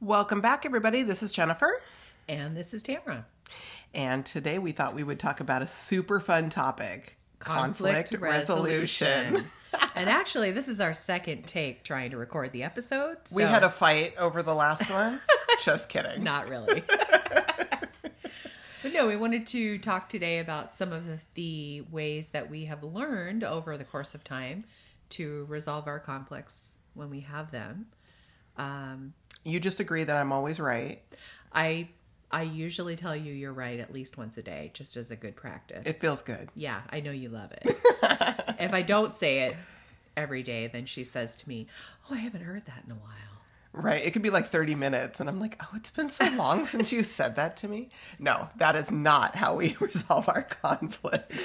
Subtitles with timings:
[0.00, 1.02] Welcome back, everybody.
[1.02, 1.80] This is Jennifer.
[2.28, 3.26] And this is Tamara.
[3.94, 9.44] And today we thought we would talk about a super fun topic Conflict resolution.
[9.94, 13.18] and actually, this is our second take trying to record the episode.
[13.34, 15.20] We had a fight over the last one.
[15.64, 16.22] Just kidding.
[16.22, 16.82] Not really.
[18.82, 22.66] But no, we wanted to talk today about some of the, the ways that we
[22.66, 24.64] have learned over the course of time
[25.08, 27.86] to resolve our conflicts when we have them.
[28.58, 29.14] Um,
[29.44, 31.02] You just agree that I'm always right.
[31.52, 31.88] I
[32.30, 35.36] I usually tell you you're right at least once a day, just as a good
[35.36, 35.86] practice.
[35.86, 36.48] It feels good.
[36.56, 37.62] Yeah, I know you love it.
[38.58, 39.56] if I don't say it
[40.16, 41.68] every day, then she says to me,
[42.10, 43.33] "Oh, I haven't heard that in a while."
[43.76, 44.06] Right.
[44.06, 46.92] It could be like 30 minutes, and I'm like, oh, it's been so long since
[46.92, 47.88] you said that to me.
[48.20, 51.36] No, that is not how we resolve our conflicts.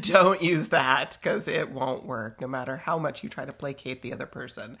[0.00, 4.00] Don't use that because it won't work no matter how much you try to placate
[4.00, 4.78] the other person.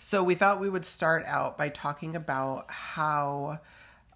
[0.00, 3.60] So, we thought we would start out by talking about how.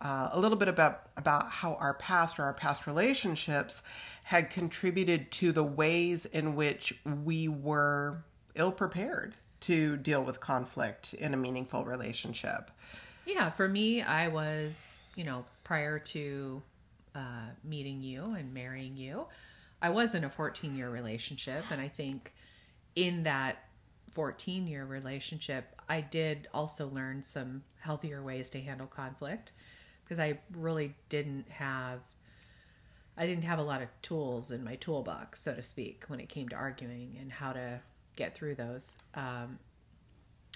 [0.00, 3.80] Uh, a little bit about about how our past or our past relationships
[4.24, 8.22] had contributed to the ways in which we were
[8.54, 12.70] ill prepared to deal with conflict in a meaningful relationship.
[13.24, 16.62] Yeah, for me, I was, you know, prior to
[17.14, 19.26] uh, meeting you and marrying you,
[19.80, 21.64] I was in a 14 year relationship.
[21.70, 22.34] And I think
[22.94, 23.64] in that
[24.12, 29.52] 14 year relationship, I did also learn some healthier ways to handle conflict
[30.04, 32.00] because I really didn't have.
[33.16, 36.28] I didn't have a lot of tools in my toolbox, so to speak, when it
[36.28, 37.78] came to arguing and how to
[38.16, 38.96] get through those.
[39.14, 39.58] Um,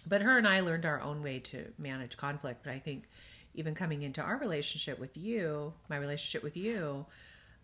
[0.07, 2.63] but her and I learned our own way to manage conflict.
[2.65, 3.05] But I think
[3.55, 7.05] even coming into our relationship with you, my relationship with you,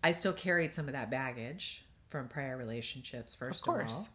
[0.02, 4.08] I still carried some of that baggage from prior relationships, first Of of,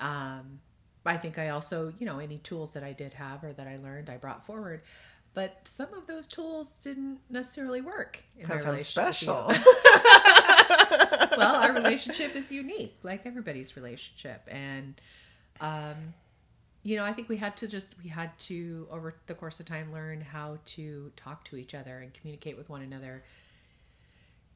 [0.00, 0.08] all.
[0.08, 0.60] Um,
[1.06, 3.76] I think I also, you know, any tools that I did have or that I
[3.78, 4.82] learned, I brought forward.
[5.32, 9.28] But some of those tools didn't necessarily work Because I'm relationship with you.
[9.28, 9.44] special.
[11.36, 15.00] well, our relationship is unique, like everybody's relationship, and
[15.60, 16.14] um,
[16.82, 19.66] you know, I think we had to just we had to over the course of
[19.66, 23.22] time learn how to talk to each other and communicate with one another,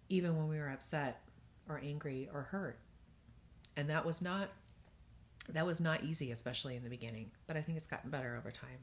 [0.08, 1.20] even when we were upset
[1.68, 2.78] or angry or hurt,
[3.76, 4.50] and that was not
[5.50, 7.30] that was not easy, especially in the beginning.
[7.46, 8.78] But I think it's gotten better over time.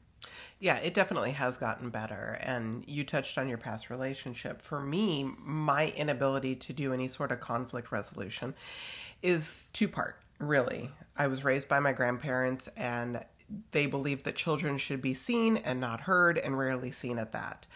[0.60, 2.38] Yeah, it definitely has gotten better.
[2.40, 4.62] And you touched on your past relationship.
[4.62, 8.54] For me, my inability to do any sort of conflict resolution
[9.22, 10.90] is two part, really.
[11.16, 13.24] I was raised by my grandparents, and
[13.72, 17.66] they believed that children should be seen and not heard, and rarely seen at that.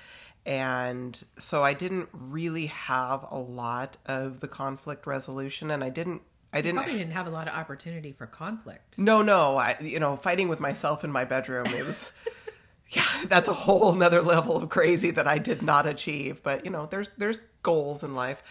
[0.46, 6.22] And so I didn't really have a lot of the conflict resolution, and I didn't.
[6.56, 8.98] I didn't Probably didn't have a lot of opportunity for conflict.
[8.98, 9.58] No, no.
[9.58, 12.10] I, you know, fighting with myself in my bedroom, it was,
[12.88, 16.42] yeah, that's a whole nother level of crazy that I did not achieve.
[16.42, 18.42] But you know, there's there's goals in life.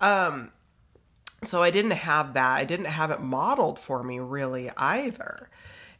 [0.00, 0.52] Um,
[1.42, 2.58] so I didn't have that.
[2.58, 5.50] I didn't have it modeled for me really either,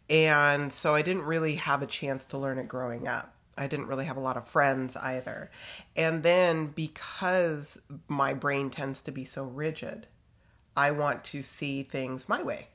[0.08, 3.34] and so I didn't really have a chance to learn it growing up.
[3.56, 5.50] I didn't really have a lot of friends either.
[5.96, 10.06] And then because my brain tends to be so rigid,
[10.78, 12.68] I want to see things my way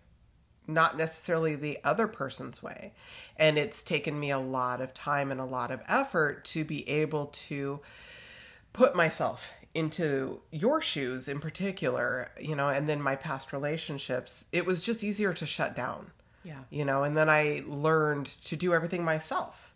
[0.68, 2.94] not necessarily the other person's way.
[3.38, 6.88] And it's taken me a lot of time and a lot of effort to be
[6.90, 7.82] able to
[8.72, 14.46] put myself into your shoes in particular, you know, and then my past relationships.
[14.52, 16.12] It was just easier to shut down,
[16.44, 16.64] Yeah.
[16.70, 19.74] you know, and then I learned to do everything myself.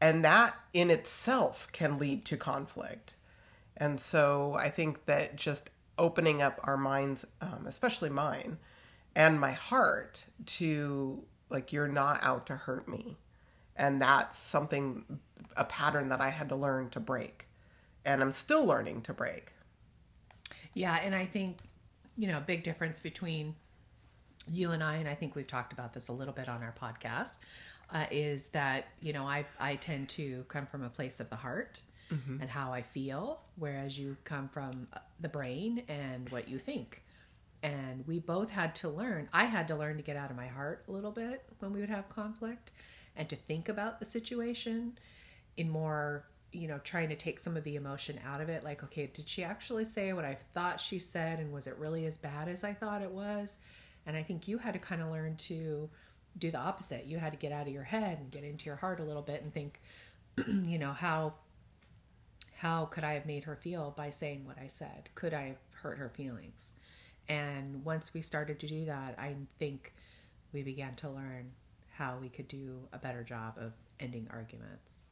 [0.00, 3.14] And that in itself can lead to conflict.
[3.76, 8.58] And so I think that just opening up our minds, um, especially mine
[9.14, 13.16] and my heart, to like, you're not out to hurt me.
[13.76, 15.04] And that's something,
[15.56, 17.46] a pattern that I had to learn to break.
[18.04, 19.52] And I'm still learning to break.
[20.74, 21.58] Yeah, and I think,
[22.16, 23.54] you know, a big difference between
[24.52, 26.74] you and I, and I think we've talked about this a little bit on our
[26.80, 27.38] podcast,
[27.92, 31.36] uh, is that, you know, I, I tend to come from a place of the
[31.36, 36.58] heart and how I feel, whereas you come from uh, the brain and what you
[36.58, 37.02] think.
[37.62, 40.46] And we both had to learn, I had to learn to get out of my
[40.46, 42.72] heart a little bit when we would have conflict
[43.16, 44.98] and to think about the situation
[45.56, 48.64] in more you know trying to take some of the emotion out of it.
[48.64, 52.06] Like okay did she actually say what i thought she said and was it really
[52.06, 53.58] as bad as i thought it was?
[54.06, 55.88] And i think you had to kind of learn to
[56.36, 57.06] do the opposite.
[57.06, 59.22] You had to get out of your head and get into your heart a little
[59.22, 59.80] bit and think
[60.46, 61.34] you know how
[62.64, 65.56] how could i have made her feel by saying what i said could i have
[65.82, 66.72] hurt her feelings
[67.28, 69.92] and once we started to do that i think
[70.52, 71.50] we began to learn
[71.98, 75.08] how we could do a better job of ending arguments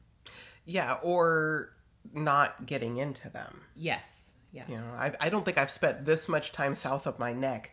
[0.65, 1.73] Yeah, or
[2.13, 3.61] not getting into them.
[3.77, 4.35] Yes.
[4.53, 4.69] Yes.
[4.69, 7.73] You know, I, I don't think I've spent this much time south of my neck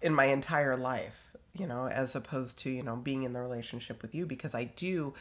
[0.00, 4.02] in my entire life, you know, as opposed to, you know, being in the relationship
[4.02, 5.14] with you because I do,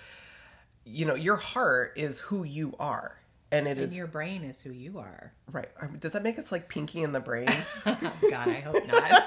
[0.83, 3.17] you know, your heart is who you are.
[3.51, 5.33] And it and is your brain is who you are.
[5.51, 5.67] right.
[5.99, 7.49] Does that make us like Pinky in the Brain?
[7.85, 9.21] Oh, God, I hope not.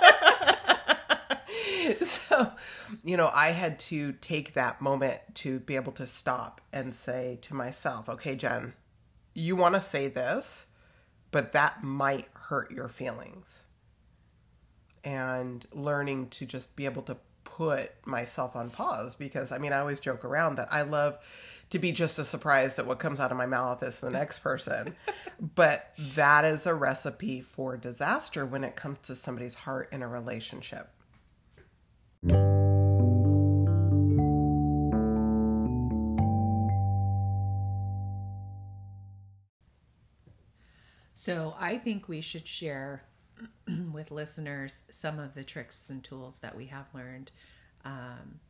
[2.06, 2.52] so,
[3.04, 7.38] you know, I had to take that moment to be able to stop and say
[7.42, 8.72] to myself, okay, Jen,
[9.34, 10.66] you want to say this,
[11.30, 13.60] but that might hurt your feelings.
[15.02, 19.78] And learning to just be able to put myself on pause because I mean, I
[19.78, 21.18] always joke around that I love
[21.70, 24.40] to be just as surprised at what comes out of my mouth as the next
[24.40, 24.94] person.
[25.54, 30.08] but that is a recipe for disaster when it comes to somebody's heart in a
[30.08, 30.90] relationship.
[41.24, 43.04] So I think we should share
[43.92, 47.30] with listeners some of the tricks and tools that we have learned.
[47.82, 48.40] Um,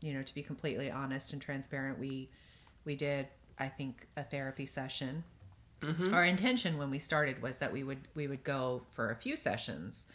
[0.00, 2.30] you know, to be completely honest and transparent, we
[2.84, 3.28] we did
[3.58, 5.22] I think a therapy session.
[5.82, 6.14] Mm-hmm.
[6.14, 9.36] Our intention when we started was that we would we would go for a few
[9.36, 10.06] sessions,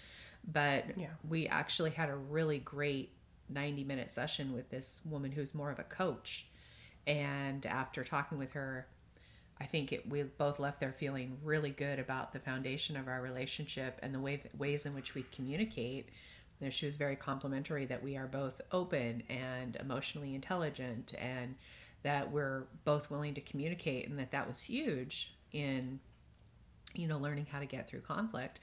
[0.51, 1.09] but Yeah.
[1.27, 3.12] we actually had a really great
[3.50, 6.47] 90 minute session with this woman who's more of a coach.
[7.07, 8.88] And after talking with her,
[9.59, 13.21] I think it, we both left there feeling really good about the foundation of our
[13.21, 16.09] relationship and the way ways in which we communicate.
[16.59, 21.56] You know, she was very complimentary that we are both open and emotionally intelligent, and
[22.06, 26.00] that we're both willing to communicate, and that that was huge in
[26.94, 28.60] you know learning how to get through conflict.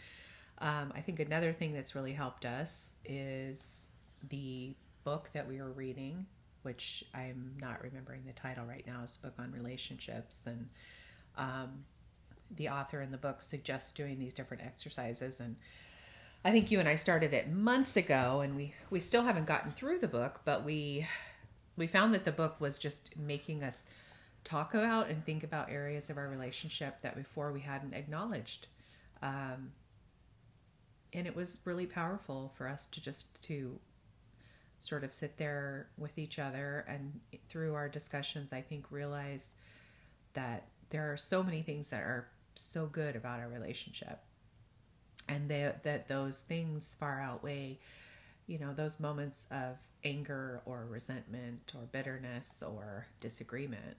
[0.59, 3.89] Um, I think another thing that's really helped us is
[4.29, 6.25] the book that we were reading,
[6.63, 9.01] which I'm not remembering the title right now.
[9.03, 10.69] It's a book on relationships, and
[11.37, 11.85] um,
[12.55, 15.41] the author in the book suggests doing these different exercises.
[15.41, 15.57] And
[16.45, 19.73] I think you and I started it months ago, and we we still haven't gotten
[19.73, 21.09] through the book, but we
[21.77, 23.87] we found that the book was just making us
[24.45, 28.67] talk about and think about areas of our relationship that before we hadn't acknowledged.
[29.23, 29.73] Um,
[31.13, 33.79] and it was really powerful for us to just to
[34.81, 39.55] sort of sit there with each other and through our discussions i think realize
[40.35, 42.27] that there are so many things that are
[42.57, 44.19] so good about our relationship
[45.29, 47.79] and they, that those things far outweigh
[48.47, 53.97] you know those moments of anger or resentment or bitterness or disagreement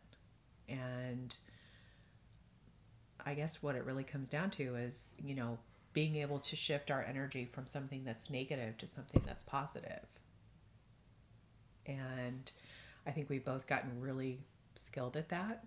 [0.67, 1.35] and
[3.25, 5.57] i guess what it really comes down to is you know
[5.93, 10.05] being able to shift our energy from something that's negative to something that's positive.
[11.85, 12.51] and
[13.05, 14.39] i think we've both gotten really
[14.75, 15.63] skilled at that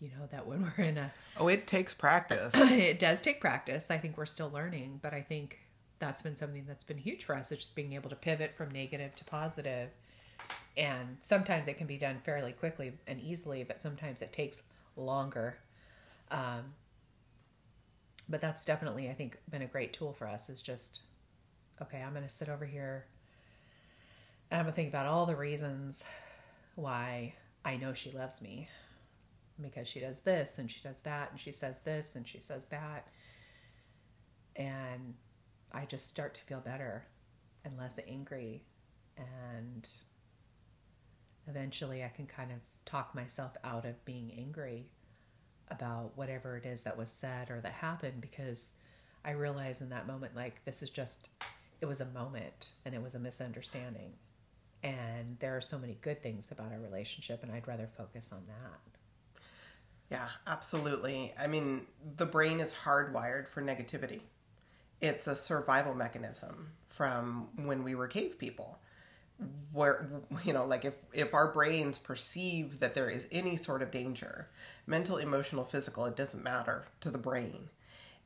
[0.00, 2.52] you know that when we're in a Oh, it takes practice.
[2.56, 3.90] it does take practice.
[3.90, 5.58] I think we're still learning, but I think
[6.02, 7.52] that's been something that's been huge for us.
[7.52, 9.88] It's just being able to pivot from negative to positive.
[10.76, 14.62] And sometimes it can be done fairly quickly and easily, but sometimes it takes
[14.96, 15.58] longer.
[16.32, 16.74] Um,
[18.28, 20.50] but that's definitely, I think, been a great tool for us.
[20.50, 21.02] Is just
[21.80, 22.02] okay.
[22.02, 23.06] I'm going to sit over here
[24.50, 26.04] and I'm going to think about all the reasons
[26.74, 27.34] why
[27.64, 28.68] I know she loves me
[29.60, 32.66] because she does this and she does that and she says this and she says
[32.66, 33.06] that.
[34.56, 35.14] And
[35.72, 37.06] I just start to feel better
[37.64, 38.64] and less angry.
[39.16, 39.88] And
[41.48, 44.86] eventually I can kind of talk myself out of being angry
[45.68, 48.74] about whatever it is that was said or that happened because
[49.24, 51.28] I realize in that moment, like, this is just,
[51.80, 54.12] it was a moment and it was a misunderstanding.
[54.82, 58.42] And there are so many good things about our relationship, and I'd rather focus on
[58.48, 58.98] that.
[60.10, 61.32] Yeah, absolutely.
[61.40, 61.86] I mean,
[62.16, 64.22] the brain is hardwired for negativity.
[65.02, 68.78] It's a survival mechanism from when we were cave people.
[69.72, 70.08] Where
[70.44, 74.48] you know, like if if our brains perceive that there is any sort of danger,
[74.86, 77.68] mental, emotional, physical, it doesn't matter to the brain.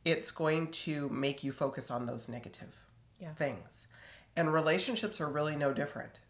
[0.04, 2.74] It's going to make you focus on those negative
[3.18, 3.32] Yeah.
[3.34, 3.86] things.
[4.36, 6.20] And relationships are really no different.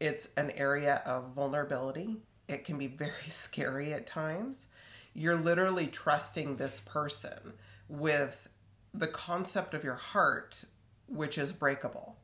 [0.00, 2.16] It's an area of vulnerability.
[2.48, 4.66] It can be very scary at times.
[5.12, 7.52] You're literally trusting this person
[7.88, 8.48] with
[8.92, 10.64] the concept of your heart,
[11.06, 12.16] which is breakable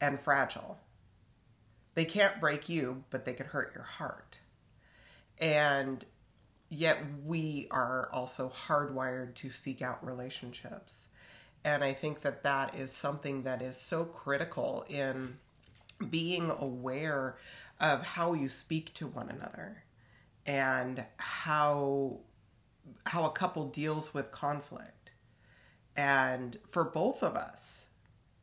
[0.00, 0.78] and fragile.
[1.94, 4.40] They can't break you, but they could hurt your heart.
[5.38, 6.04] And
[6.68, 11.06] yet we are also hardwired to seek out relationships.
[11.64, 15.38] And I think that that is something that is so critical in
[16.10, 17.38] being aware
[17.80, 19.84] of how you speak to one another
[20.44, 22.20] and how
[23.06, 24.95] how a couple deals with conflict.
[25.96, 27.86] And for both of us,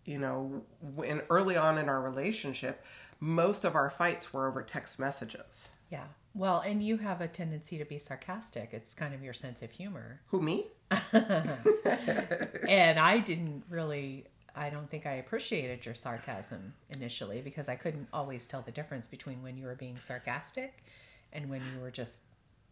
[0.06, 0.64] you know,
[0.96, 2.84] when early on in our relationship,
[3.20, 5.70] most of our fights were over text messages.
[5.90, 6.06] Yeah.
[6.36, 8.70] Well, and you have a tendency to be sarcastic.
[8.72, 10.22] It's kind of your sense of humor.
[10.28, 10.66] Who me?
[11.14, 18.08] and I didn't really I don't think I appreciated your sarcasm initially because I couldn't
[18.14, 20.84] always tell the difference between when you were being sarcastic
[21.32, 22.24] and when you were just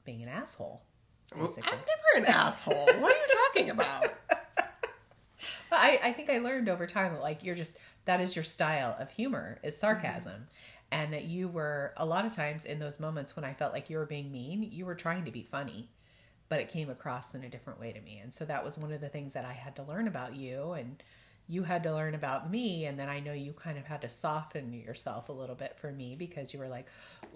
[0.05, 0.81] being an asshole.
[1.35, 1.63] Basically.
[1.71, 2.85] I'm never an asshole.
[2.85, 4.05] what are you talking about?
[5.71, 8.43] But I, I think I learned over time that like you're just that is your
[8.43, 10.33] style of humor is sarcasm.
[10.33, 10.43] Mm-hmm.
[10.93, 13.89] And that you were a lot of times in those moments when I felt like
[13.89, 15.87] you were being mean, you were trying to be funny,
[16.49, 18.19] but it came across in a different way to me.
[18.21, 20.73] And so that was one of the things that I had to learn about you
[20.73, 21.01] and
[21.51, 24.07] you had to learn about me and then i know you kind of had to
[24.07, 26.87] soften yourself a little bit for me because you were like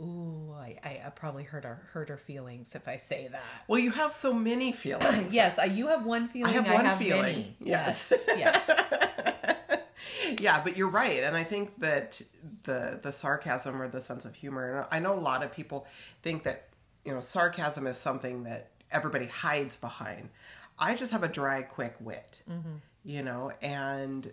[0.01, 3.43] ooh i, I probably hurt her hurt her feelings if i say that.
[3.67, 5.27] Well you have so many feelings.
[5.33, 7.21] Yes I, you have one feeling i have one I have feeling.
[7.21, 7.57] many.
[7.59, 8.13] yes.
[8.27, 9.81] Yes, yes.
[10.39, 12.21] yeah but you're right and i think that
[12.63, 15.85] the the sarcasm or the sense of humor and i know a lot of people
[16.23, 16.69] think that
[17.03, 20.29] you know sarcasm is something that everybody hides behind.
[20.77, 22.41] I just have a dry quick wit.
[22.49, 24.31] Mm-hmm you know, and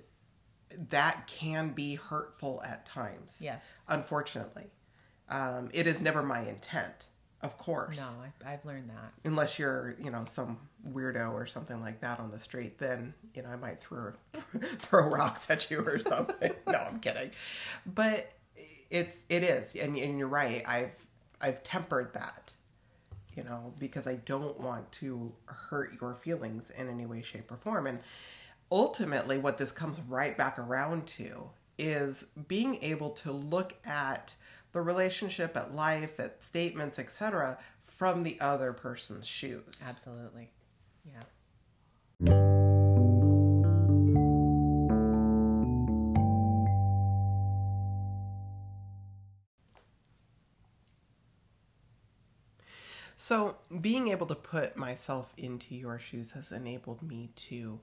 [0.91, 3.37] that can be hurtful at times.
[3.38, 3.79] Yes.
[3.88, 4.67] Unfortunately.
[5.29, 7.07] Um, it is never my intent,
[7.43, 7.99] of course.
[7.99, 8.09] No,
[8.45, 9.12] I, have learned that.
[9.25, 10.59] Unless you're, you know, some
[10.91, 14.12] weirdo or something like that on the street, then, you know, I might throw,
[14.79, 16.52] throw rocks at you or something.
[16.67, 17.31] no, I'm kidding.
[17.87, 18.33] But
[18.91, 19.75] it's, it is.
[19.75, 20.62] And, and you're right.
[20.67, 20.97] I've,
[21.41, 22.52] I've tempered that
[23.37, 27.57] you know, because I don't want to hurt your feelings in any way, shape, or
[27.57, 27.87] form.
[27.87, 27.99] And
[28.73, 34.35] ultimately, what this comes right back around to is being able to look at
[34.73, 39.62] the relationship, at life, at statements, etc., from the other person's shoes.
[39.87, 40.50] Absolutely.
[41.05, 41.23] Yeah.
[53.19, 57.79] So, being able to put myself into your shoes has enabled me to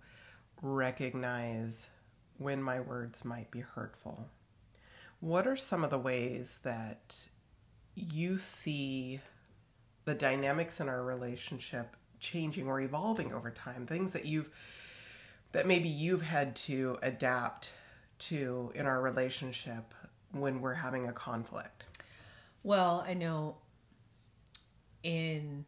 [0.62, 1.90] recognize
[2.38, 4.28] when my words might be hurtful.
[5.20, 7.18] What are some of the ways that
[7.96, 9.20] you see
[10.06, 13.86] the dynamics in our relationship changing or evolving over time?
[13.86, 14.50] Things that you've
[15.52, 17.72] that maybe you've had to adapt
[18.20, 19.94] to in our relationship
[20.32, 21.86] when we're having a conflict?
[22.64, 23.56] Well, I know
[25.04, 25.66] in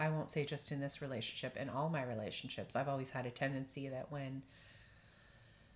[0.00, 3.30] I won't say just in this relationship, in all my relationships, I've always had a
[3.30, 4.42] tendency that when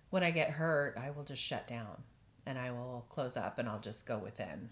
[0.09, 2.03] when I get hurt, I will just shut down
[2.45, 4.69] and I will close up and I'll just go within.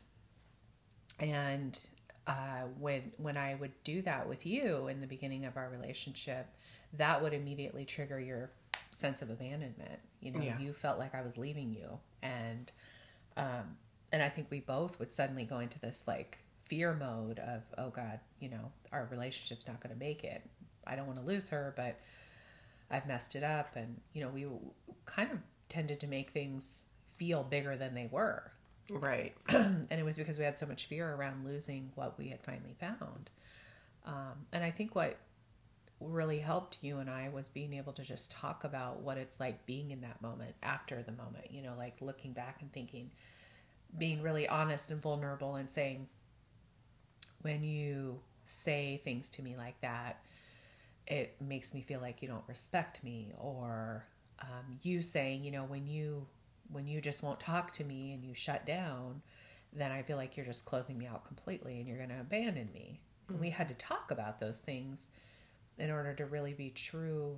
[1.20, 1.80] And
[2.28, 6.48] uh, when when I would do that with you in the beginning of our relationship,
[6.94, 8.52] that would immediately trigger your
[8.92, 10.00] sense of abandonment.
[10.20, 10.60] You know, yeah.
[10.60, 12.72] you felt like I was leaving you, and
[13.38, 13.78] um,
[14.12, 16.38] and I think we both would suddenly go into this like
[16.72, 20.42] fear mode of oh god you know our relationship's not going to make it.
[20.88, 22.00] I don't want to lose her but
[22.90, 23.76] i've messed it up.
[23.76, 24.48] And you know we
[25.06, 25.38] kind of
[25.68, 26.84] tended to make things
[27.18, 28.52] feel bigger than they were.
[28.90, 29.34] Right.
[29.50, 32.76] And it was because we had so much fear around losing what we had finally
[32.80, 33.30] found.
[34.06, 35.18] Um, and i think what
[36.00, 39.66] really helped you and I was being able to just talk about what it's like
[39.68, 43.12] being in that moment after the moment, you know, like looking back and thinking,
[43.98, 46.08] being really honest and vulnerable and saying,
[47.42, 50.24] when you say things to me like that,
[51.08, 54.06] it makes me feel like you don't respect me or
[54.42, 56.28] um, you saying, you know, when you
[56.72, 59.22] when you just won't talk to me and you shut down,
[59.74, 62.70] then I feel like you're just closing me out completely and you're going to abandon
[62.74, 63.02] me.
[63.30, 63.42] Mm-hmm.
[63.42, 65.08] we had to talk about those things
[65.78, 67.38] in order to really be true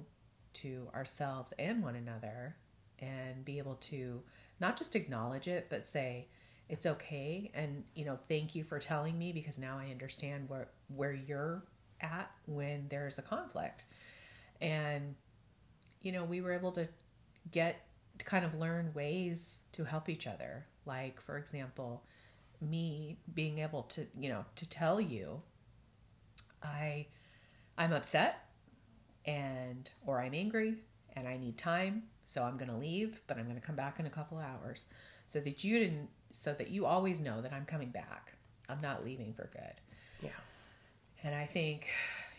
[0.53, 2.55] to ourselves and one another
[2.99, 4.21] and be able to
[4.59, 6.27] not just acknowledge it, but say,
[6.73, 7.51] it's okay.
[7.53, 11.63] And you know thank you for telling me because now i understand where where you're
[12.01, 13.85] at when there's a conflict.
[14.59, 15.13] And
[16.01, 16.87] you know we were able to
[17.51, 17.85] get
[18.17, 20.65] to kind of learn ways to help each other.
[20.87, 22.03] Like for example
[22.59, 25.41] me being able to you know to tell you
[26.63, 27.05] i
[27.77, 28.45] i'm upset
[29.25, 30.77] and or i'm angry
[31.17, 33.99] and i need time so i'm going to leave but i'm going to come back
[33.99, 34.87] in a couple hours.
[35.27, 38.33] So that you didn't so that you always know that I'm coming back.
[38.67, 39.75] I'm not leaving for good.
[40.21, 40.29] Yeah.
[41.23, 41.87] And I think,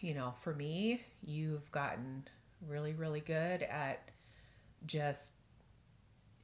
[0.00, 2.26] you know, for me, you've gotten
[2.66, 4.08] really, really good at
[4.84, 5.36] just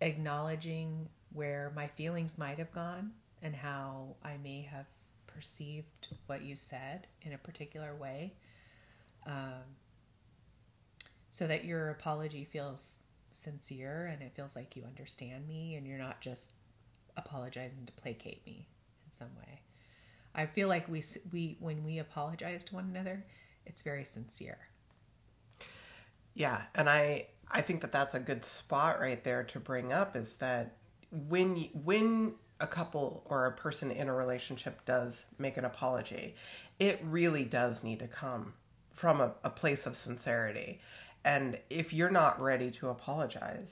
[0.00, 3.10] acknowledging where my feelings might have gone
[3.42, 4.86] and how I may have
[5.26, 8.34] perceived what you said in a particular way.
[9.26, 9.76] Um,
[11.30, 13.00] so that your apology feels
[13.32, 16.52] sincere and it feels like you understand me and you're not just
[17.24, 18.68] apologizing to placate me
[19.04, 19.60] in some way.
[20.34, 23.24] I feel like we we when we apologize to one another,
[23.66, 24.58] it's very sincere.
[26.34, 30.16] Yeah, and I I think that that's a good spot right there to bring up
[30.16, 30.76] is that
[31.10, 36.34] when when a couple or a person in a relationship does make an apology,
[36.78, 38.54] it really does need to come
[38.92, 40.80] from a, a place of sincerity.
[41.24, 43.70] And if you're not ready to apologize,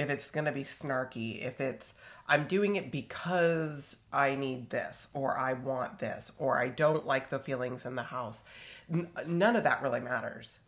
[0.00, 1.92] if it's going to be snarky, if it's,
[2.26, 7.28] I'm doing it because I need this, or I want this, or I don't like
[7.28, 8.42] the feelings in the house,
[8.90, 10.58] n- none of that really matters,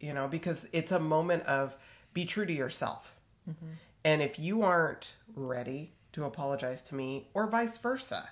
[0.00, 1.76] you know, because it's a moment of
[2.12, 3.14] be true to yourself.
[3.48, 3.74] Mm-hmm.
[4.04, 8.30] And if you aren't ready to apologize to me, or vice versa,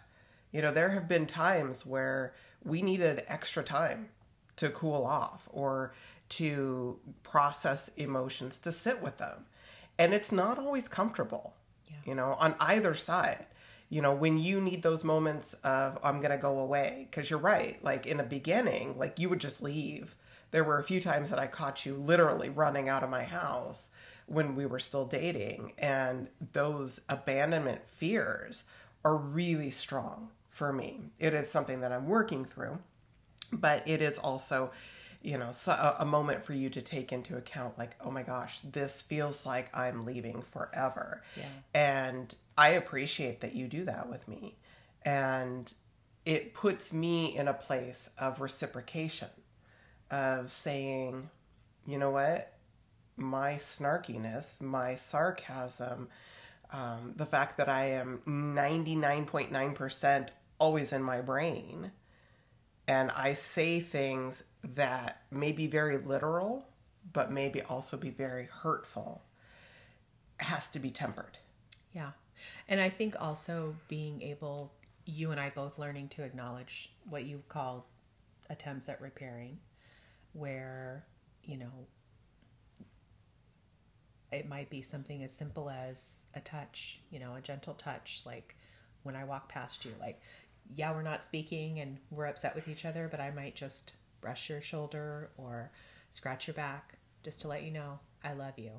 [0.51, 4.09] you know, there have been times where we needed extra time
[4.57, 5.95] to cool off or
[6.31, 9.47] to process emotions, to sit with them.
[10.01, 11.55] And it's not always comfortable,
[11.89, 11.97] yeah.
[12.05, 13.47] you know, on either side.
[13.91, 17.39] You know, when you need those moments of, I'm going to go away, because you're
[17.41, 17.83] right.
[17.85, 20.15] Like in the beginning, like you would just leave.
[20.53, 23.91] There were a few times that I caught you literally running out of my house
[24.27, 25.73] when we were still dating.
[25.79, 28.65] And those abandonment fears
[29.05, 31.01] are really strong for me.
[31.19, 32.79] It is something that I'm working through,
[33.53, 34.71] but it is also
[35.23, 38.61] you know so a, moment for you to take into account like oh my gosh
[38.61, 41.23] this feels like i'm leaving forever.
[41.37, 41.45] Yeah.
[41.75, 44.57] and i appreciate that you do that with me.
[45.03, 45.73] And
[46.27, 49.29] it puts me in a place of reciprocation
[50.11, 51.31] of saying
[51.87, 52.53] you know what?
[53.17, 56.09] My snarkiness my sarcasm
[56.73, 61.91] um, the fact that i am 99.9% always in my brain
[62.91, 66.67] and I say things that may be very literal,
[67.13, 69.23] but maybe also be very hurtful,
[70.39, 71.39] has to be tempered.
[71.93, 72.11] Yeah.
[72.69, 74.73] And I think also being able,
[75.05, 77.87] you and I both learning to acknowledge what you call
[78.49, 79.59] attempts at repairing,
[80.33, 81.05] where,
[81.45, 81.87] you know,
[84.33, 88.55] it might be something as simple as a touch, you know, a gentle touch, like
[89.03, 90.21] when I walk past you, like
[90.75, 94.49] yeah, we're not speaking and we're upset with each other, but I might just brush
[94.51, 95.71] your shoulder or
[96.11, 98.73] scratch your back just to let you know I love you.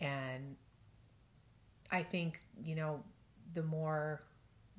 [0.00, 0.56] And
[1.90, 3.02] I think, you know,
[3.54, 4.22] the more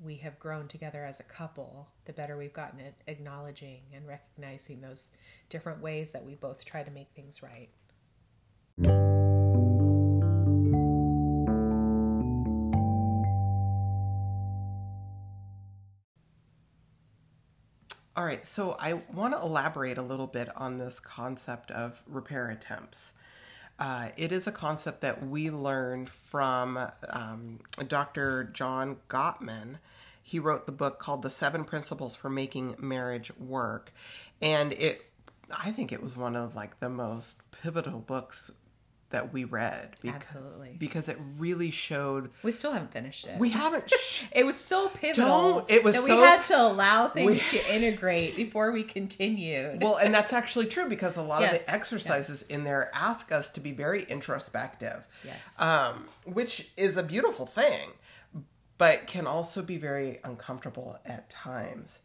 [0.02, 4.80] we have grown together as a couple, the better we've gotten at acknowledging and recognizing
[4.80, 5.12] those
[5.50, 7.68] different ways that we both try to make things right.
[18.20, 22.50] All right, so I want to elaborate a little bit on this concept of repair
[22.50, 23.14] attempts.
[23.78, 26.78] Uh, it is a concept that we learned from
[27.08, 28.50] um, Dr.
[28.52, 29.76] John Gottman.
[30.22, 33.90] He wrote the book called The Seven Principles for Making Marriage Work.
[34.42, 35.06] And it
[35.50, 38.50] I think it was one of like the most pivotal books
[39.10, 39.96] that we read.
[40.00, 40.76] Because, Absolutely.
[40.78, 42.30] Because it really showed.
[42.42, 43.38] We still haven't finished it.
[43.38, 43.90] We haven't.
[43.98, 45.64] Sh- it was so pivotal.
[45.68, 49.82] It was that so, we had to allow things we, to integrate before we continued.
[49.82, 51.60] Well, and that's actually true because a lot yes.
[51.60, 52.56] of the exercises yes.
[52.56, 55.04] in there ask us to be very introspective.
[55.24, 55.60] Yes.
[55.60, 57.88] Um, which is a beautiful thing,
[58.78, 62.00] but can also be very uncomfortable at times.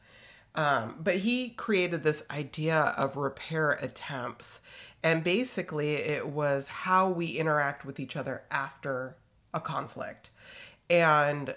[0.56, 4.62] Um, but he created this idea of repair attempts.
[5.06, 9.16] And basically, it was how we interact with each other after
[9.54, 10.32] a conflict.
[10.90, 11.54] And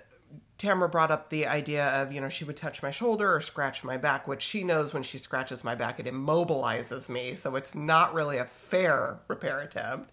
[0.59, 3.83] Tamara brought up the idea of, you know, she would touch my shoulder or scratch
[3.83, 7.35] my back, which she knows when she scratches my back, it immobilizes me.
[7.37, 10.11] So it's not really a fair repair attempt.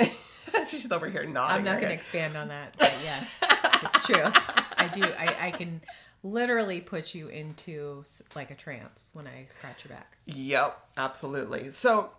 [0.68, 1.58] She's over here nodding.
[1.58, 3.38] I'm not going to expand on that, but yes,
[3.84, 4.32] it's true.
[4.78, 5.04] I do.
[5.04, 5.80] I, I can
[6.24, 8.02] literally put you into
[8.34, 10.18] like a trance when I scratch your back.
[10.26, 11.70] Yep, absolutely.
[11.70, 12.10] So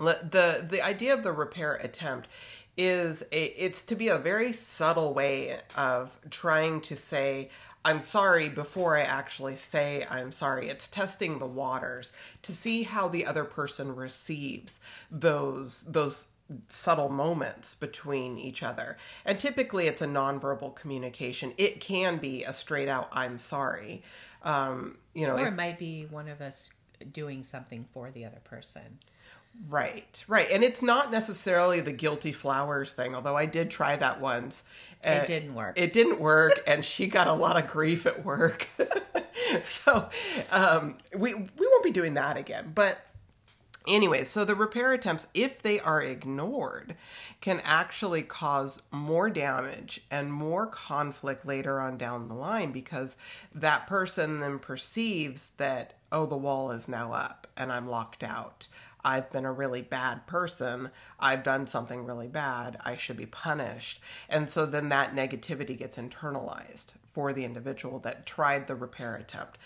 [0.00, 2.28] the the idea of the repair attempt
[2.76, 7.50] is a, it's to be a very subtle way of trying to say
[7.84, 10.68] I'm sorry before I actually say I'm sorry.
[10.68, 16.28] It's testing the waters to see how the other person receives those those
[16.68, 18.98] subtle moments between each other.
[19.24, 21.54] And typically it's a nonverbal communication.
[21.58, 24.02] It can be a straight out I'm sorry.
[24.42, 26.70] Um, you know, or it might be one of us
[27.12, 28.98] doing something for the other person.
[29.68, 30.48] Right, right.
[30.50, 34.64] And it's not necessarily the guilty flowers thing, although I did try that once.
[35.02, 35.78] It didn't work.
[35.78, 38.66] It didn't work, and she got a lot of grief at work.
[39.64, 40.08] so
[40.50, 42.72] um, we we won't be doing that again.
[42.74, 43.00] But
[43.86, 46.96] anyway, so the repair attempts, if they are ignored,
[47.40, 53.16] can actually cause more damage and more conflict later on down the line because
[53.54, 58.68] that person then perceives that oh the wall is now up and I'm locked out.
[59.04, 60.90] I've been a really bad person.
[61.18, 62.76] I've done something really bad.
[62.84, 64.02] I should be punished.
[64.28, 69.58] And so then that negativity gets internalized for the individual that tried the repair attempt.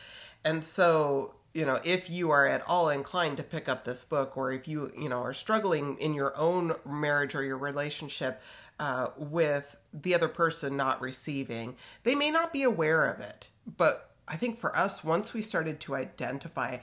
[0.45, 4.37] And so, you know, if you are at all inclined to pick up this book,
[4.37, 8.43] or if you, you know, are struggling in your own marriage or your relationship
[8.81, 13.49] uh, with the other person not receiving, they may not be aware of it.
[13.77, 16.79] But I think for us, once we started to identify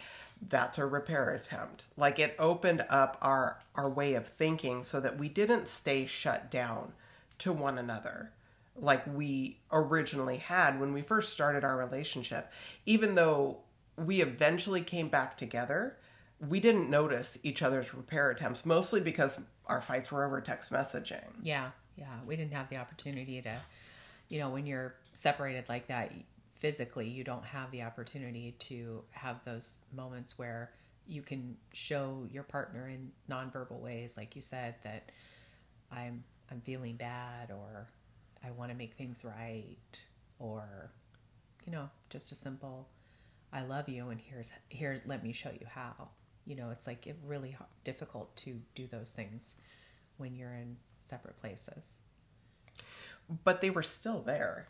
[0.50, 1.86] that's a repair attempt.
[1.96, 6.50] Like it opened up our our way of thinking so that we didn't stay shut
[6.50, 6.94] down
[7.40, 8.32] to one another
[8.76, 12.52] like we originally had when we first started our relationship.
[12.86, 13.60] Even though
[13.98, 15.98] we eventually came back together,
[16.40, 21.30] we didn't notice each other's repair attempts mostly because our fights were over text messaging.
[21.42, 21.72] Yeah.
[21.98, 23.58] Yeah, we didn't have the opportunity to
[24.30, 26.10] you know, when you're separated like that,
[26.62, 30.72] physically you don't have the opportunity to have those moments where
[31.08, 35.12] you can show your partner in nonverbal ways like you said that
[35.92, 37.88] i'm i'm feeling bad or
[38.46, 40.00] i want to make things right
[40.38, 40.92] or
[41.66, 42.88] you know just a simple
[43.54, 46.10] i love you and here's here's let me show you how.
[46.46, 49.58] You know it's like it really difficult to do those things
[50.18, 52.00] when you're in separate places.
[53.44, 54.68] But they were still there.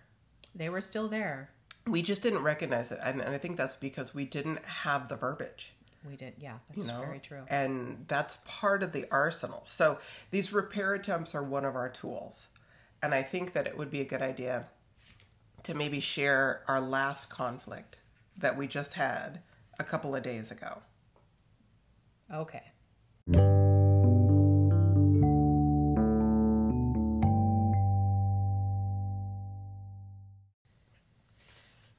[0.54, 1.52] They were still there.
[1.88, 5.16] We just didn't recognize it and, and i think that's because we didn't have the
[5.16, 5.74] verbiage.
[6.08, 7.02] We didn't, yeah that's you know?
[7.02, 7.44] very true.
[7.48, 9.64] And that's part of the arsenal.
[9.66, 10.00] So
[10.32, 12.48] these repair attempts are one of our tools
[13.02, 14.68] and i think that it would be a good idea
[15.64, 17.98] to maybe share our last conflict
[18.38, 19.42] that we just had
[19.80, 20.82] a couple of days ago
[22.34, 22.64] okay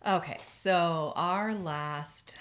[0.04, 2.36] Okay, so our last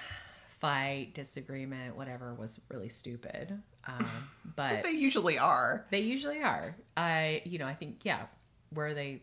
[0.59, 3.61] fight, disagreement, whatever, was really stupid.
[3.85, 4.07] Um,
[4.55, 5.85] but they usually are.
[5.91, 6.75] They usually are.
[6.97, 8.23] I, you know, I think yeah,
[8.71, 9.21] where they,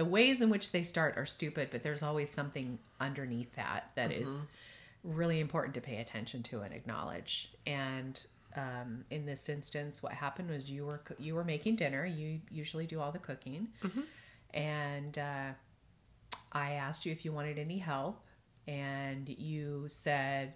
[0.00, 4.08] the ways in which they start are stupid, but there's always something underneath that that
[4.10, 4.22] mm-hmm.
[4.22, 4.46] is
[5.04, 7.50] really important to pay attention to and acknowledge.
[7.66, 8.22] And
[8.56, 12.06] um, in this instance, what happened was you were you were making dinner.
[12.06, 14.00] You usually do all the cooking, mm-hmm.
[14.54, 15.18] and.
[15.18, 15.50] Uh,
[16.52, 18.20] I asked you if you wanted any help,
[18.66, 20.54] and you said,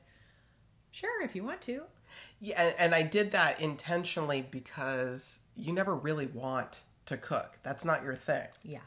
[0.90, 1.82] sure, if you want to.
[2.40, 7.58] Yeah, and I did that intentionally because you never really want to cook.
[7.62, 8.48] That's not your thing.
[8.64, 8.80] Yeah.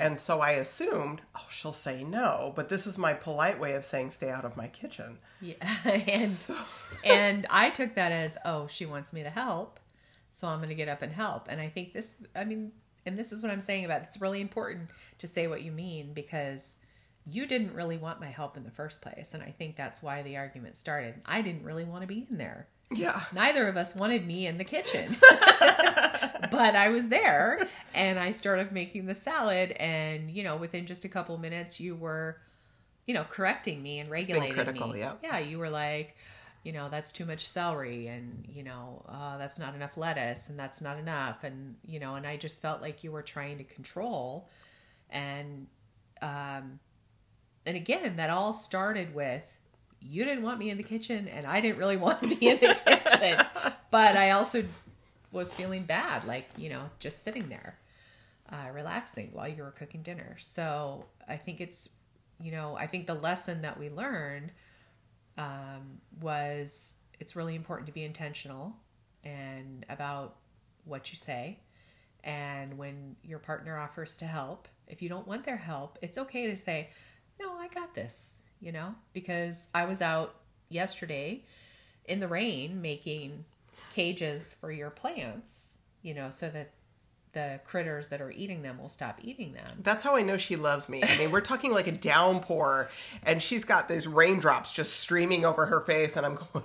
[0.00, 0.06] Yeah.
[0.06, 3.84] And so I assumed, oh, she'll say no, but this is my polite way of
[3.84, 5.18] saying stay out of my kitchen.
[5.40, 5.54] Yeah.
[5.84, 6.56] and so...
[7.04, 9.80] and I took that as, oh, she wants me to help,
[10.30, 11.46] so I'm going to get up and help.
[11.48, 12.72] And I think this I mean,
[13.06, 14.06] and this is what I'm saying about it.
[14.08, 16.78] it's really important to say what you mean because
[17.26, 19.34] you didn't really want my help in the first place.
[19.34, 21.14] And I think that's why the argument started.
[21.26, 22.68] I didn't really want to be in there.
[22.90, 23.20] Yeah.
[23.32, 25.16] Neither of us wanted me in the kitchen.
[26.50, 29.72] but I was there and I started making the salad.
[29.72, 32.38] And, you know, within just a couple minutes, you were,
[33.06, 35.00] you know, correcting me and regulating critical, me.
[35.00, 35.14] Yeah.
[35.22, 35.38] Yeah.
[35.38, 36.16] You were like,
[36.62, 40.58] you know that's too much celery and you know uh, that's not enough lettuce and
[40.58, 43.64] that's not enough and you know and i just felt like you were trying to
[43.64, 44.48] control
[45.08, 45.66] and
[46.22, 46.78] um
[47.64, 49.42] and again that all started with
[50.00, 52.58] you didn't want me in the kitchen and i didn't really want to be in
[52.58, 53.44] the kitchen.
[53.90, 54.64] But i also
[55.32, 57.78] was feeling bad like you know just sitting there
[58.50, 60.36] uh, relaxing while you were cooking dinner.
[60.38, 61.88] So i think it's
[62.42, 64.50] you know i think the lesson that we learned
[65.38, 68.74] um, was it's really important to be intentional
[69.24, 70.36] and about
[70.84, 71.58] what you say.
[72.24, 76.46] And when your partner offers to help, if you don't want their help, it's okay
[76.48, 76.90] to say,
[77.40, 80.34] No, I got this, you know, because I was out
[80.68, 81.44] yesterday
[82.04, 83.44] in the rain making
[83.92, 86.70] cages for your plants, you know, so that
[87.32, 89.78] the critters that are eating them will stop eating them.
[89.82, 91.02] That's how I know she loves me.
[91.02, 92.90] I mean, we're talking like a downpour,
[93.22, 96.64] and she's got these raindrops just streaming over her face, and I'm going,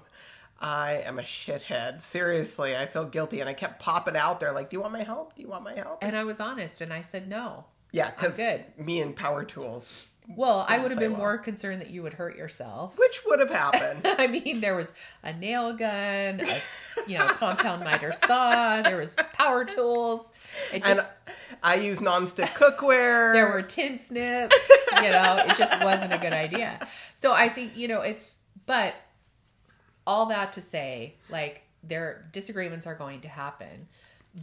[0.59, 2.01] I am a shithead.
[2.01, 3.41] Seriously, I feel guilty.
[3.41, 5.35] And I kept popping out there, like, Do you want my help?
[5.35, 5.99] Do you want my help?
[6.01, 7.65] And I was honest, and I said no.
[7.91, 8.39] Yeah, because
[8.77, 11.21] me and power tools well, I would have been well.
[11.21, 12.97] more concerned that you would hurt yourself.
[12.97, 14.01] Which would have happened.
[14.19, 16.61] I mean, there was a nail gun, a,
[17.07, 20.31] you know, compound miter saw, there was power tools.
[20.73, 21.13] It just...
[21.27, 23.33] And I use nonstick cookware.
[23.33, 24.69] there were tin snips
[25.03, 26.79] you know it just wasn't a good idea
[27.15, 28.95] so i think you know it's but
[30.07, 33.87] all that to say like their disagreements are going to happen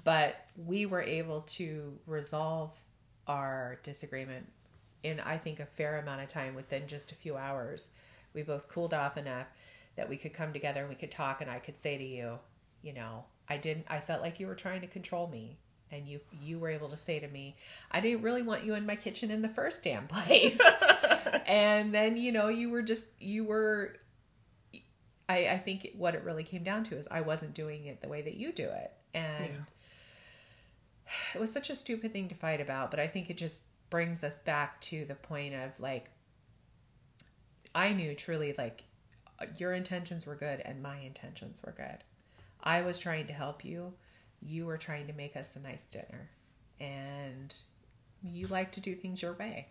[0.05, 2.71] but we were able to resolve
[3.27, 4.47] our disagreement
[5.03, 7.91] in i think a fair amount of time within just a few hours
[8.35, 9.47] we both cooled off enough
[9.97, 12.39] that we could come together and we could talk and i could say to you
[12.83, 15.59] you know i didn't i felt like you were trying to control me
[15.91, 17.57] and you you were able to say to me
[17.91, 20.61] i didn't really want you in my kitchen in the first damn place
[21.47, 23.97] and then you know you were just you were
[25.29, 28.09] I, I think what it really came down to is I wasn't doing it the
[28.09, 28.93] way that you do it.
[29.15, 29.61] And Yeah.
[31.35, 33.63] it was such a stupid thing to fight about, but I think it just
[33.93, 36.09] brings us back to the point of like,
[37.75, 38.85] I knew truly like
[39.59, 41.99] your intentions were good and my intentions were good.
[42.65, 43.93] I was trying to help you.
[44.41, 46.31] You were trying to make us a nice dinner.
[46.81, 47.55] And
[48.23, 49.69] you like to do things your way.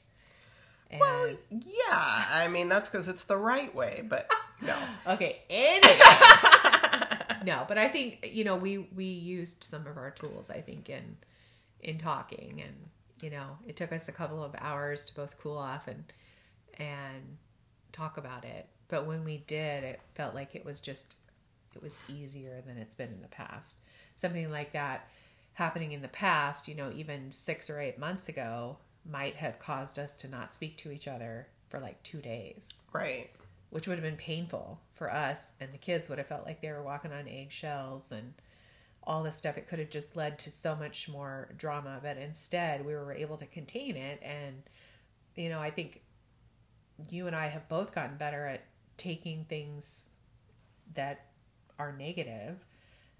[0.91, 2.25] And Well, yeah.
[2.29, 4.29] I mean, that's because it's the right way, but
[4.61, 4.75] no.
[5.07, 5.39] Okay.
[5.49, 5.99] Anyway.
[7.43, 10.51] no, but I think you know we we used some of our tools.
[10.51, 11.17] I think in
[11.79, 12.75] in talking, and
[13.21, 16.03] you know it took us a couple of hours to both cool off and
[16.79, 17.37] and
[17.91, 18.67] talk about it.
[18.87, 21.15] But when we did, it felt like it was just
[21.75, 23.81] it was easier than it's been in the past.
[24.15, 25.07] Something like that
[25.53, 28.77] happening in the past, you know, even six or eight months ago,
[29.09, 33.29] might have caused us to not speak to each other for like two days Right.
[33.69, 36.71] which would have been painful for us and the kids would have felt like they
[36.71, 38.33] were walking on eggshells and
[39.03, 42.85] all this stuff it could have just led to so much more drama but instead
[42.85, 44.61] we were able to contain it and
[45.35, 46.01] you know i think
[47.09, 48.63] you and i have both gotten better at
[48.97, 50.09] taking things
[50.93, 51.27] that
[51.79, 52.63] are negative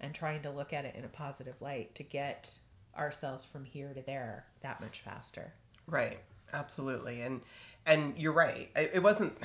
[0.00, 2.56] and trying to look at it in a positive light to get
[2.96, 5.52] ourselves from here to there that much faster
[5.86, 6.18] Right.
[6.52, 7.22] Absolutely.
[7.22, 7.40] And
[7.86, 8.70] and you're right.
[8.76, 9.36] It, it wasn't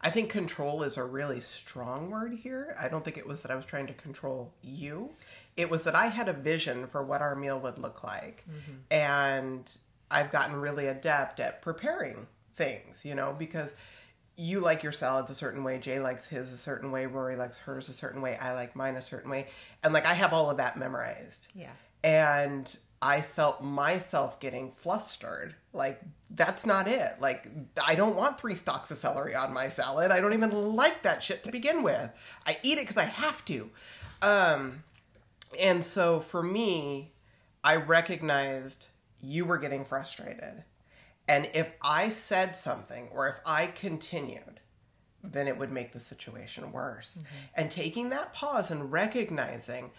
[0.00, 2.74] I think control is a really strong word here.
[2.80, 5.10] I don't think it was that I was trying to control you.
[5.56, 8.44] It was that I had a vision for what our meal would look like.
[8.48, 8.76] Mm-hmm.
[8.90, 9.70] And
[10.10, 13.74] I've gotten really adept at preparing things, you know, because
[14.36, 17.58] you like your salads a certain way, Jay likes his a certain way, Rory likes
[17.58, 19.48] hers a certain way, I like mine a certain way.
[19.82, 25.54] And like I have all of that memorized yeah and I felt myself getting flustered.
[25.72, 27.12] Like that's not it.
[27.20, 27.46] Like
[27.84, 30.10] I don't want three stalks of celery on my salad.
[30.10, 32.10] I don't even like that shit to begin with.
[32.46, 33.70] I eat it because I have to.
[34.22, 34.84] Um,
[35.58, 37.12] and so for me,
[37.64, 38.86] I recognized
[39.20, 40.64] you were getting frustrated,
[41.28, 44.60] and if I said something or if I continued,
[45.22, 47.20] then it would make the situation worse.
[47.54, 49.90] And taking that pause and recognizing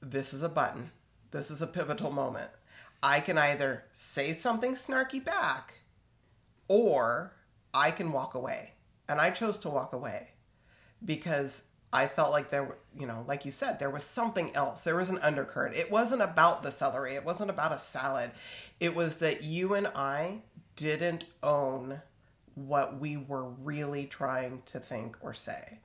[0.00, 0.90] this is a button,
[1.30, 2.50] this is a pivotal moment.
[3.02, 5.74] I can either say something snarky back
[6.66, 7.32] or
[7.72, 8.72] I can walk away.
[9.08, 10.28] And I chose to walk away
[11.04, 11.62] because
[11.92, 14.82] I felt like there were, you know, like you said, there was something else.
[14.82, 15.76] There was an undercurrent.
[15.76, 18.30] It wasn't about the celery, it wasn't about a salad.
[18.80, 20.42] It was that you and I
[20.76, 22.02] didn't own
[22.54, 25.78] what we were really trying to think or say.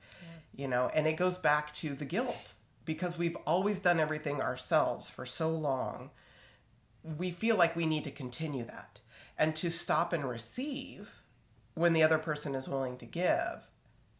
[0.56, 2.53] You know, and it goes back to the guilt
[2.84, 6.10] because we've always done everything ourselves for so long.
[7.02, 9.00] We feel like we need to continue that.
[9.38, 11.10] And to stop and receive
[11.74, 13.66] when the other person is willing to give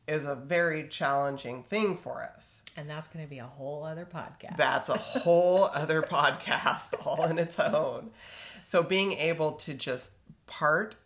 [0.09, 2.61] is a very challenging thing for us.
[2.77, 7.25] and that's going to be a whole other podcast That's a whole other podcast all
[7.27, 8.11] in its own.
[8.65, 10.11] So being able to just
[10.47, 10.97] part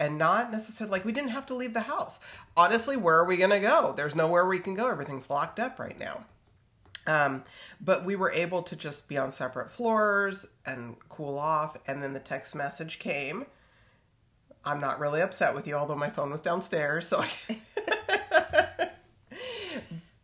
[0.00, 2.18] and not necessarily like we didn't have to leave the house.
[2.56, 3.94] Honestly, where are we going to go?
[3.96, 4.88] There's nowhere we can go.
[4.88, 6.24] Everything's locked up right now.
[7.06, 7.44] Um,
[7.80, 11.76] but we were able to just be on separate floors and cool off.
[11.86, 13.46] And then the text message came.
[14.64, 17.06] I'm not really upset with you, although my phone was downstairs.
[17.06, 17.58] So, I...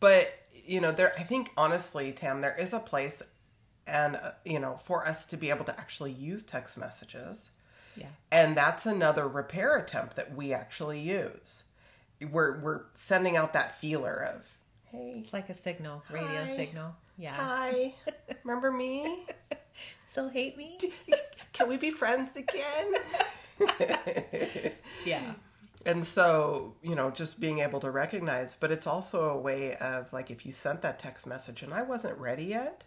[0.01, 1.12] but you know, there.
[1.18, 3.23] I think honestly, Tam, there is a place,
[3.87, 7.51] and uh, you know, for us to be able to actually use text messages.
[7.97, 11.64] yeah And that's another repair attempt that we actually use.
[12.21, 14.52] We're we're sending out that feeler of,
[14.92, 16.57] hey, It's like a signal, radio Hi.
[16.57, 16.94] signal.
[17.18, 17.35] Yeah.
[17.37, 17.94] hi,
[18.44, 19.26] remember me?
[20.07, 20.78] Still hate me?
[21.52, 22.94] Can we be friends again?
[25.05, 25.33] Yeah.
[25.85, 30.12] and so, you know, just being able to recognize, but it's also a way of
[30.12, 32.85] like if you sent that text message and I wasn't ready yet,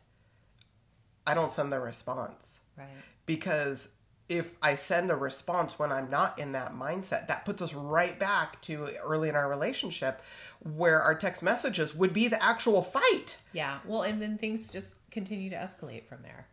[1.28, 2.52] I don't send the response.
[2.78, 2.88] Right.
[3.26, 3.88] because
[4.28, 8.18] if I send a response when I'm not in that mindset, that puts us right
[8.18, 10.22] back to early in our relationship
[10.60, 13.38] where our text messages would be the actual fight.
[13.54, 13.80] Yeah.
[13.86, 16.48] Well, and then things just continue to escalate from there.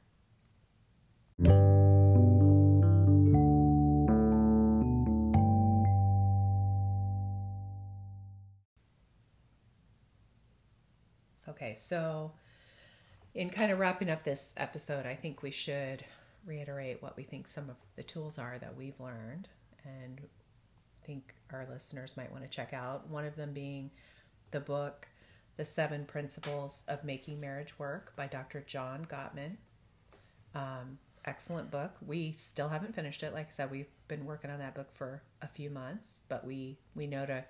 [11.48, 11.74] Okay.
[11.74, 12.32] So,
[13.34, 16.04] in kind of wrapping up this episode, I think we should
[16.44, 19.48] reiterate what we think some of the tools are that we've learned
[19.84, 20.20] and
[21.04, 23.08] think our listeners might want to check out.
[23.08, 23.90] One of them being
[24.50, 25.08] the book,
[25.56, 28.62] The Seven Principles of Making Marriage Work by Dr.
[28.66, 29.56] John Gottman.
[30.54, 31.92] Um, excellent book.
[32.04, 33.32] We still haven't finished it.
[33.32, 36.78] Like I said, we've been working on that book for a few months, but we
[36.94, 37.44] we know to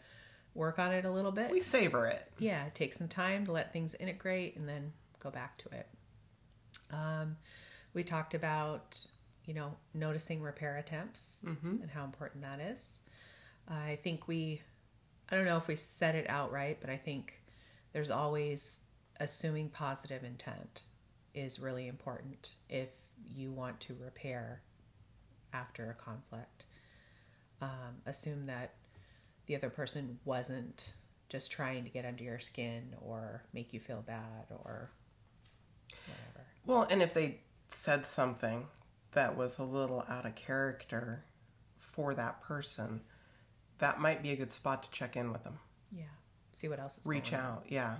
[0.54, 1.50] work on it a little bit.
[1.50, 2.30] We savor it.
[2.38, 5.88] Yeah, take some time to let things integrate and then go back to it.
[6.90, 7.36] Um,
[7.94, 9.04] we talked about
[9.44, 11.38] you know noticing repair attempts
[11.82, 13.00] and how important that is.
[13.68, 14.60] I think we,
[15.30, 17.40] I don't know if we said it outright, but I think
[17.92, 18.82] there's always
[19.20, 20.82] assuming positive intent
[21.34, 22.88] is really important if
[23.32, 24.62] you want to repair
[25.52, 26.66] after a conflict.
[27.60, 28.74] Um, assume that
[29.46, 30.92] the other person wasn't
[31.28, 34.90] just trying to get under your skin or make you feel bad or
[36.06, 36.46] whatever.
[36.66, 37.40] Well, and if they
[37.74, 38.66] said something
[39.12, 41.24] that was a little out of character
[41.78, 43.00] for that person,
[43.78, 45.58] that might be a good spot to check in with them.
[45.90, 46.04] Yeah.
[46.52, 47.48] See what else is Reach going on.
[47.50, 47.96] out, yeah.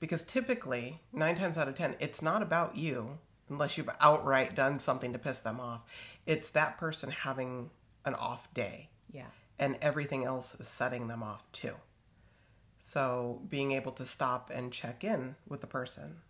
[0.00, 4.78] Because typically, nine times out of ten, it's not about you unless you've outright done
[4.78, 5.82] something to piss them off.
[6.26, 7.70] It's that person having
[8.04, 9.26] an off day Yeah.
[9.58, 11.74] and everything else is setting them off too.
[12.82, 16.22] So being able to stop and check in with the person.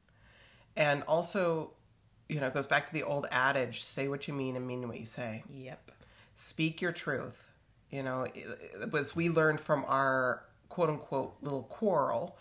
[0.76, 1.72] And also,
[2.32, 4.86] you know, it goes back to the old adage say what you mean and mean
[4.88, 5.44] what you say.
[5.52, 5.92] Yep.
[6.34, 7.50] Speak your truth.
[7.90, 8.46] You know, it,
[8.82, 12.38] it was we learned from our quote unquote little quarrel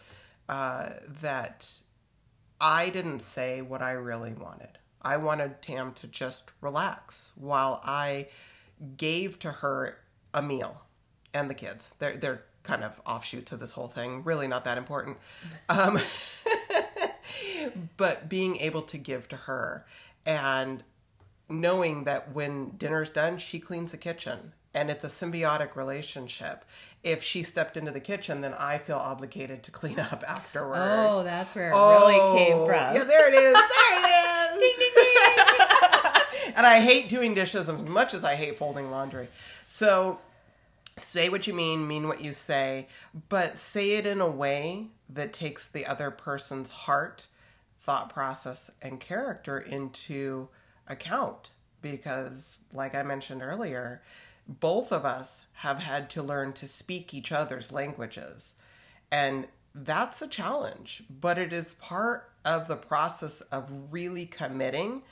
[0.47, 1.69] uh, that
[2.59, 4.77] I didn't say what I really wanted.
[5.01, 8.27] I wanted Tam to just relax while I
[8.97, 9.97] gave to her
[10.33, 10.81] a meal
[11.33, 11.93] and the kids.
[11.99, 14.23] They're they're kind of offshoots of this whole thing.
[14.23, 15.17] Really not that important.
[15.67, 15.99] Um,
[18.01, 19.85] but being able to give to her
[20.25, 20.83] and
[21.47, 24.53] knowing that when dinner's done, she cleans the kitchen.
[24.73, 26.65] And it's a symbiotic relationship.
[27.03, 30.81] If she stepped into the kitchen, then I feel obligated to clean up afterwards.
[30.81, 32.95] Oh, that's where it really came Oh, from.
[32.95, 33.53] Yeah, there it is.
[33.53, 34.63] There it
[36.47, 36.53] is.
[36.55, 39.27] and I hate doing dishes as much as I hate folding laundry.
[39.67, 40.19] So
[40.97, 42.87] say what you mean, mean what you say,
[43.29, 47.27] but say it in a way that takes the other person's heart,
[47.81, 50.49] thought process, and character into
[50.87, 51.51] account.
[51.81, 54.01] Because, like I mentioned earlier,
[54.47, 58.55] both of us have had to learn to speak each other's languages.
[59.11, 65.03] And that's a challenge, but it is part of the process of really committing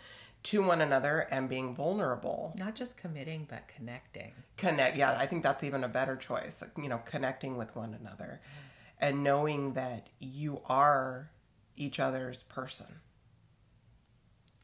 [0.42, 2.54] to one another and being vulnerable.
[2.58, 4.32] Not just committing, but connecting.
[4.58, 6.64] Connect, yeah, I think that's even a better choice.
[6.78, 8.98] You know, connecting with one another mm.
[9.00, 11.30] and knowing that you are
[11.80, 12.86] each other's person.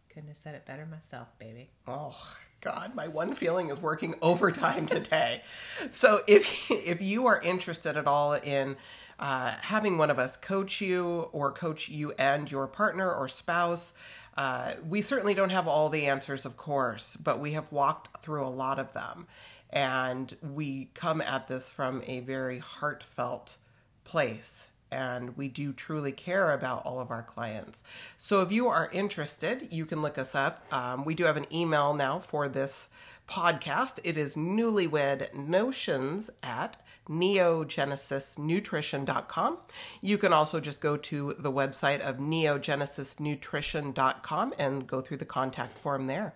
[0.10, 1.71] Couldn't have said it better myself, baby.
[1.88, 2.15] Oh
[2.62, 5.41] God, my one feeling is working overtime today.
[5.89, 8.78] so if if you are interested at all in
[9.19, 13.93] uh, having one of us coach you or coach you and your partner or spouse,
[14.38, 18.45] uh, we certainly don't have all the answers, of course, but we have walked through
[18.45, 19.28] a lot of them,
[19.69, 23.56] and we come at this from a very heartfelt
[24.04, 27.83] place and we do truly care about all of our clients.
[28.17, 30.65] So if you are interested, you can look us up.
[30.73, 32.87] Um, we do have an email now for this
[33.27, 33.99] podcast.
[34.03, 36.77] It is newlywed notions at
[37.09, 39.57] neogenesisnutrition.com.
[40.01, 45.77] You can also just go to the website of neogenesisnutrition.com and go through the contact
[45.77, 46.33] form there.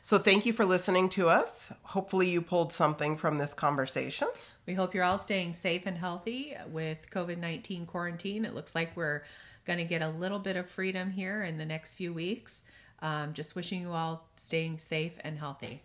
[0.00, 1.72] So thank you for listening to us.
[1.82, 4.28] Hopefully you pulled something from this conversation.
[4.66, 8.44] We hope you're all staying safe and healthy with COVID 19 quarantine.
[8.44, 9.22] It looks like we're
[9.66, 12.64] going to get a little bit of freedom here in the next few weeks.
[13.02, 15.82] Um, just wishing you all staying safe and healthy.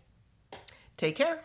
[0.97, 1.41] Take care.